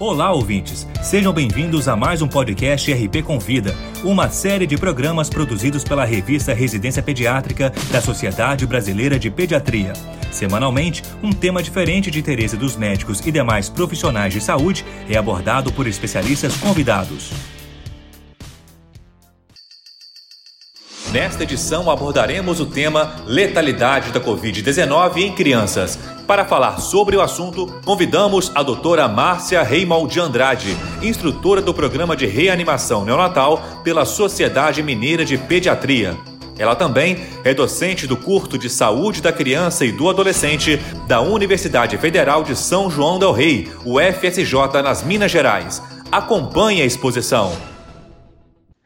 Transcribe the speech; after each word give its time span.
Olá, 0.00 0.32
ouvintes! 0.32 0.88
Sejam 1.02 1.30
bem-vindos 1.30 1.86
a 1.86 1.94
mais 1.94 2.22
um 2.22 2.26
podcast 2.26 2.90
RP 2.90 3.22
Convida, 3.22 3.76
uma 4.02 4.30
série 4.30 4.66
de 4.66 4.78
programas 4.78 5.28
produzidos 5.28 5.84
pela 5.84 6.06
revista 6.06 6.54
Residência 6.54 7.02
Pediátrica 7.02 7.70
da 7.90 8.00
Sociedade 8.00 8.66
Brasileira 8.66 9.18
de 9.18 9.30
Pediatria. 9.30 9.92
Semanalmente, 10.32 11.02
um 11.22 11.30
tema 11.30 11.62
diferente 11.62 12.10
de 12.10 12.18
interesse 12.18 12.56
dos 12.56 12.76
médicos 12.76 13.20
e 13.26 13.30
demais 13.30 13.68
profissionais 13.68 14.32
de 14.32 14.40
saúde 14.40 14.86
é 15.06 15.18
abordado 15.18 15.70
por 15.70 15.86
especialistas 15.86 16.56
convidados. 16.56 17.30
Nesta 21.12 21.42
edição 21.42 21.90
abordaremos 21.90 22.58
o 22.58 22.66
tema 22.66 23.16
Letalidade 23.26 24.12
da 24.12 24.20
Covid-19 24.20 25.16
em 25.18 25.34
crianças. 25.34 25.98
Para 26.30 26.44
falar 26.44 26.78
sobre 26.78 27.16
o 27.16 27.20
assunto, 27.20 27.66
convidamos 27.84 28.52
a 28.54 28.62
doutora 28.62 29.08
Márcia 29.08 29.64
Reimal 29.64 30.06
de 30.06 30.20
Andrade, 30.20 30.76
instrutora 31.02 31.60
do 31.60 31.74
programa 31.74 32.16
de 32.16 32.24
reanimação 32.24 33.04
neonatal 33.04 33.60
pela 33.82 34.04
Sociedade 34.04 34.80
Mineira 34.80 35.24
de 35.24 35.36
Pediatria. 35.36 36.16
Ela 36.56 36.76
também 36.76 37.18
é 37.42 37.52
docente 37.52 38.06
do 38.06 38.16
curso 38.16 38.56
de 38.56 38.70
Saúde 38.70 39.20
da 39.20 39.32
Criança 39.32 39.84
e 39.84 39.90
do 39.90 40.08
Adolescente 40.08 40.76
da 41.08 41.20
Universidade 41.20 41.98
Federal 41.98 42.44
de 42.44 42.54
São 42.54 42.88
João 42.88 43.18
del 43.18 43.32
Rei, 43.32 43.68
o 43.84 43.98
FSJ, 43.98 44.80
nas 44.84 45.02
Minas 45.02 45.32
Gerais. 45.32 45.82
Acompanhe 46.12 46.80
a 46.80 46.86
exposição. 46.86 47.50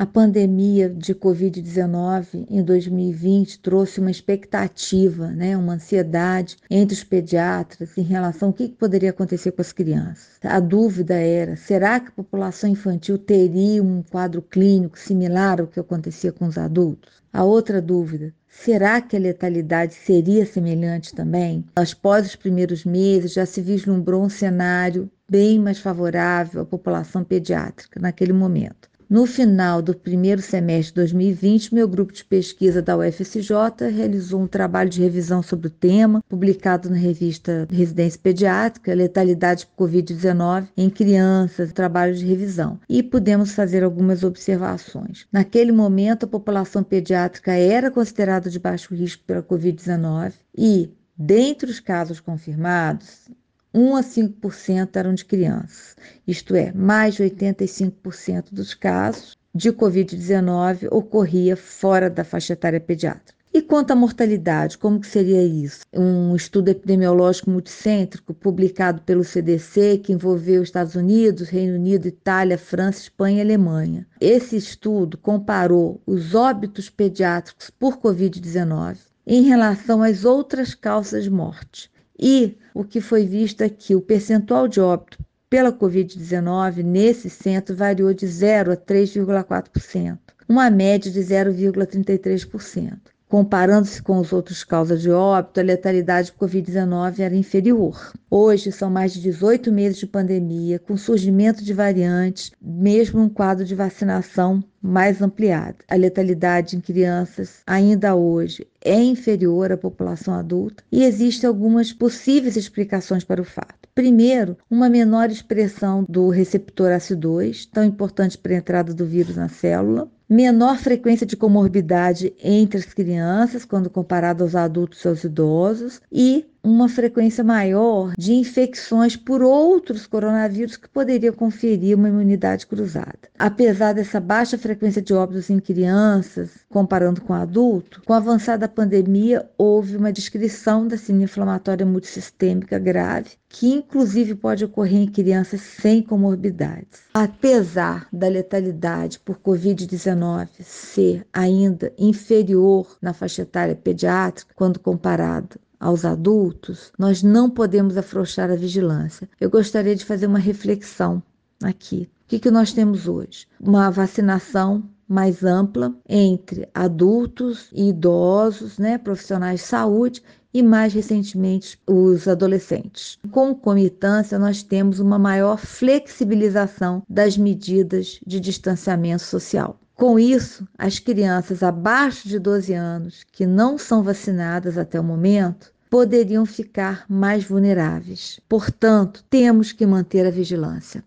A 0.00 0.06
pandemia 0.06 0.88
de 0.88 1.14
Covid-19 1.14 2.46
em 2.48 2.62
2020 2.62 3.58
trouxe 3.58 4.00
uma 4.00 4.10
expectativa, 4.10 5.26
né, 5.28 5.54
uma 5.58 5.74
ansiedade 5.74 6.56
entre 6.70 6.94
os 6.94 7.04
pediatras 7.04 7.98
em 7.98 8.02
relação 8.02 8.48
ao 8.48 8.54
que 8.54 8.68
poderia 8.68 9.10
acontecer 9.10 9.52
com 9.52 9.60
as 9.60 9.72
crianças. 9.72 10.38
A 10.42 10.58
dúvida 10.58 11.16
era: 11.16 11.54
será 11.54 12.00
que 12.00 12.08
a 12.08 12.12
população 12.12 12.70
infantil 12.70 13.18
teria 13.18 13.82
um 13.82 14.02
quadro 14.02 14.40
clínico 14.40 14.98
similar 14.98 15.60
ao 15.60 15.66
que 15.66 15.78
acontecia 15.78 16.32
com 16.32 16.46
os 16.46 16.56
adultos? 16.56 17.22
A 17.30 17.44
outra 17.44 17.82
dúvida: 17.82 18.32
Será 18.48 19.02
que 19.02 19.14
a 19.14 19.20
letalidade 19.20 19.92
seria 19.92 20.46
semelhante 20.46 21.14
também? 21.14 21.62
Após 21.76 22.26
os 22.26 22.36
primeiros 22.36 22.86
meses, 22.86 23.34
já 23.34 23.44
se 23.44 23.60
vislumbrou 23.60 24.24
um 24.24 24.30
cenário 24.30 25.10
bem 25.28 25.58
mais 25.58 25.78
favorável 25.78 26.62
à 26.62 26.64
população 26.64 27.22
pediátrica 27.22 28.00
naquele 28.00 28.32
momento. 28.32 28.89
No 29.10 29.26
final 29.26 29.82
do 29.82 29.92
primeiro 29.92 30.40
semestre 30.40 30.92
de 30.92 31.00
2020, 31.00 31.74
meu 31.74 31.88
grupo 31.88 32.12
de 32.12 32.24
pesquisa 32.24 32.80
da 32.80 32.96
UFSJ 32.96 33.50
realizou 33.92 34.40
um 34.40 34.46
trabalho 34.46 34.88
de 34.88 35.02
revisão 35.02 35.42
sobre 35.42 35.66
o 35.66 35.70
tema, 35.70 36.22
publicado 36.28 36.88
na 36.88 36.94
revista 36.94 37.66
Residência 37.68 38.20
Pediátrica, 38.22 38.94
Letalidade 38.94 39.66
por 39.66 39.88
Covid-19 39.88 40.68
em 40.76 40.88
Crianças, 40.88 41.72
trabalho 41.72 42.14
de 42.14 42.24
revisão. 42.24 42.78
E 42.88 43.02
pudemos 43.02 43.52
fazer 43.52 43.82
algumas 43.82 44.22
observações. 44.22 45.26
Naquele 45.32 45.72
momento, 45.72 46.22
a 46.22 46.28
população 46.28 46.84
pediátrica 46.84 47.50
era 47.50 47.90
considerada 47.90 48.48
de 48.48 48.60
baixo 48.60 48.94
risco 48.94 49.24
pela 49.26 49.42
Covid-19 49.42 50.34
e, 50.56 50.88
dentre 51.18 51.68
os 51.68 51.80
casos 51.80 52.20
confirmados, 52.20 53.28
1 53.72 53.96
a 53.96 54.02
5% 54.02 54.96
eram 54.96 55.14
de 55.14 55.24
crianças, 55.24 55.96
isto 56.26 56.56
é, 56.56 56.72
mais 56.72 57.14
de 57.14 57.22
85% 57.22 58.46
dos 58.52 58.74
casos 58.74 59.36
de 59.54 59.72
Covid-19 59.72 60.88
ocorria 60.90 61.56
fora 61.56 62.08
da 62.08 62.24
faixa 62.24 62.52
etária 62.52 62.80
pediátrica. 62.80 63.38
E 63.52 63.60
quanto 63.60 63.90
à 63.90 63.96
mortalidade, 63.96 64.78
como 64.78 65.00
que 65.00 65.08
seria 65.08 65.42
isso? 65.42 65.80
Um 65.92 66.36
estudo 66.36 66.68
epidemiológico 66.68 67.50
multicêntrico 67.50 68.32
publicado 68.32 69.02
pelo 69.02 69.24
CDC 69.24 69.98
que 69.98 70.12
envolveu 70.12 70.62
Estados 70.62 70.94
Unidos, 70.94 71.48
Reino 71.48 71.74
Unido, 71.74 72.06
Itália, 72.06 72.56
França, 72.56 73.00
Espanha 73.00 73.38
e 73.38 73.40
Alemanha. 73.40 74.06
Esse 74.20 74.56
estudo 74.56 75.18
comparou 75.18 76.00
os 76.06 76.32
óbitos 76.32 76.88
pediátricos 76.88 77.70
por 77.70 77.98
Covid-19 77.98 78.98
em 79.26 79.42
relação 79.42 80.00
às 80.00 80.24
outras 80.24 80.72
causas 80.72 81.24
de 81.24 81.30
morte 81.30 81.89
e 82.20 82.58
o 82.74 82.84
que 82.84 83.00
foi 83.00 83.24
visto 83.24 83.62
aqui, 83.62 83.94
o 83.94 84.00
percentual 84.00 84.68
de 84.68 84.78
óbito 84.78 85.18
pela 85.48 85.72
Covid-19 85.72 86.84
nesse 86.84 87.30
centro 87.30 87.74
variou 87.74 88.12
de 88.12 88.26
0 88.26 88.72
a 88.72 88.76
3,4%, 88.76 90.18
uma 90.48 90.68
média 90.70 91.10
de 91.10 91.18
0,33%. 91.18 92.98
Comparando-se 93.30 94.02
com 94.02 94.18
os 94.18 94.32
outros 94.32 94.64
causas 94.64 95.00
de 95.00 95.08
óbito, 95.08 95.60
a 95.60 95.62
letalidade 95.62 96.32
por 96.32 96.48
Covid-19 96.48 97.20
era 97.20 97.36
inferior. 97.36 98.12
Hoje 98.28 98.72
são 98.72 98.90
mais 98.90 99.12
de 99.12 99.20
18 99.20 99.70
meses 99.70 99.98
de 99.98 100.06
pandemia, 100.08 100.80
com 100.80 100.96
surgimento 100.96 101.62
de 101.62 101.72
variantes, 101.72 102.50
mesmo 102.60 103.22
um 103.22 103.28
quadro 103.28 103.64
de 103.64 103.72
vacinação 103.72 104.64
mais 104.82 105.22
ampliado. 105.22 105.76
A 105.88 105.94
letalidade 105.94 106.76
em 106.76 106.80
crianças, 106.80 107.60
ainda 107.64 108.16
hoje, 108.16 108.66
é 108.84 109.00
inferior 109.00 109.70
à 109.70 109.76
população 109.76 110.34
adulta 110.34 110.82
e 110.90 111.04
existem 111.04 111.46
algumas 111.46 111.92
possíveis 111.92 112.56
explicações 112.56 113.22
para 113.22 113.40
o 113.40 113.44
fato. 113.44 113.88
Primeiro, 113.94 114.56
uma 114.68 114.88
menor 114.88 115.30
expressão 115.30 116.04
do 116.08 116.30
receptor 116.30 116.90
ACE2, 116.90 117.68
tão 117.72 117.84
importante 117.84 118.36
para 118.36 118.54
a 118.54 118.56
entrada 118.56 118.92
do 118.92 119.06
vírus 119.06 119.36
na 119.36 119.48
célula 119.48 120.10
menor 120.30 120.78
frequência 120.78 121.26
de 121.26 121.36
comorbidade 121.36 122.32
entre 122.40 122.78
as 122.78 122.84
crianças 122.84 123.64
quando 123.64 123.90
comparado 123.90 124.44
aos 124.44 124.54
adultos 124.54 125.04
e 125.04 125.08
aos 125.08 125.24
idosos 125.24 126.00
e 126.10 126.46
uma 126.62 126.88
frequência 126.88 127.42
maior 127.42 128.12
de 128.18 128.32
infecções 128.32 129.16
por 129.16 129.42
outros 129.42 130.06
coronavírus 130.06 130.76
que 130.76 130.88
poderiam 130.88 131.34
conferir 131.34 131.96
uma 131.96 132.08
imunidade 132.08 132.66
cruzada. 132.66 133.18
Apesar 133.38 133.92
dessa 133.92 134.20
baixa 134.20 134.58
frequência 134.58 135.00
de 135.00 135.12
óbitos 135.14 135.50
em 135.50 135.58
crianças, 135.58 136.50
comparando 136.68 137.20
com 137.22 137.32
adulto, 137.32 138.02
com 138.04 138.12
a 138.12 138.18
avançada 138.18 138.68
pandemia 138.68 139.48
houve 139.56 139.96
uma 139.96 140.12
descrição 140.12 140.86
da 140.86 140.96
síndrome 140.96 141.24
inflamatória 141.24 141.86
multissistêmica 141.86 142.78
grave, 142.78 143.30
que 143.48 143.68
inclusive 143.68 144.34
pode 144.34 144.64
ocorrer 144.64 145.00
em 145.00 145.10
crianças 145.10 145.60
sem 145.60 146.02
comorbidades. 146.02 147.00
Apesar 147.12 148.06
da 148.12 148.28
letalidade 148.28 149.18
por 149.18 149.38
COVID-19 149.38 150.48
ser 150.60 151.26
ainda 151.32 151.92
inferior 151.98 152.96
na 153.00 153.12
faixa 153.12 153.42
etária 153.42 153.74
pediátrica 153.74 154.52
quando 154.54 154.78
comparado 154.78 155.58
aos 155.80 156.04
adultos, 156.04 156.92
nós 156.98 157.22
não 157.22 157.48
podemos 157.48 157.96
afrouxar 157.96 158.50
a 158.50 158.56
vigilância. 158.56 159.28
Eu 159.40 159.48
gostaria 159.48 159.96
de 159.96 160.04
fazer 160.04 160.26
uma 160.26 160.38
reflexão 160.38 161.22
aqui. 161.62 162.08
O 162.26 162.28
que, 162.28 162.38
que 162.38 162.50
nós 162.50 162.72
temos 162.72 163.08
hoje? 163.08 163.46
Uma 163.58 163.90
vacinação 163.90 164.84
mais 165.08 165.42
ampla 165.42 165.92
entre 166.08 166.68
adultos 166.72 167.68
e 167.72 167.88
idosos, 167.88 168.78
né, 168.78 168.96
profissionais 168.96 169.60
de 169.60 169.66
saúde 169.66 170.22
e 170.54 170.62
mais 170.62 170.92
recentemente 170.92 171.78
os 171.86 172.28
adolescentes. 172.28 173.18
Com 173.32 173.54
comitância, 173.54 174.38
nós 174.38 174.62
temos 174.62 175.00
uma 175.00 175.18
maior 175.18 175.58
flexibilização 175.58 177.02
das 177.08 177.36
medidas 177.36 178.20
de 178.24 178.38
distanciamento 178.38 179.22
social. 179.22 179.80
Com 180.00 180.18
isso, 180.18 180.66
as 180.78 180.98
crianças 180.98 181.62
abaixo 181.62 182.26
de 182.26 182.38
12 182.38 182.72
anos 182.72 183.22
que 183.30 183.44
não 183.44 183.76
são 183.76 184.02
vacinadas 184.02 184.78
até 184.78 184.98
o 184.98 185.04
momento 185.04 185.70
poderiam 185.90 186.46
ficar 186.46 187.04
mais 187.06 187.44
vulneráveis. 187.44 188.40
Portanto, 188.48 189.22
temos 189.28 189.72
que 189.72 189.84
manter 189.84 190.26
a 190.26 190.30
vigilância. 190.30 191.04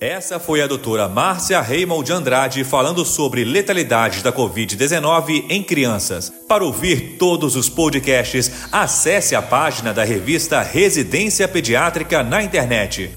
Essa 0.00 0.40
foi 0.40 0.60
a 0.60 0.66
doutora 0.66 1.08
Márcia 1.08 1.60
Reimond 1.60 2.06
de 2.06 2.12
Andrade 2.12 2.64
falando 2.64 3.04
sobre 3.04 3.44
letalidade 3.44 4.24
da 4.24 4.32
Covid-19 4.32 5.44
em 5.48 5.62
crianças. 5.62 6.28
Para 6.48 6.64
ouvir 6.64 7.16
todos 7.16 7.54
os 7.54 7.68
podcasts, 7.68 8.50
acesse 8.72 9.36
a 9.36 9.40
página 9.40 9.94
da 9.94 10.02
revista 10.02 10.60
Residência 10.62 11.46
Pediátrica 11.46 12.24
na 12.24 12.42
internet 12.42 13.16